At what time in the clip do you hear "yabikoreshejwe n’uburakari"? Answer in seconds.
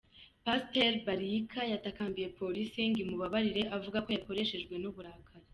4.11-5.47